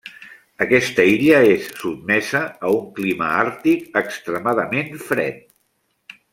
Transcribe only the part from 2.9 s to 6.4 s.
clima àrtic extremadament fred.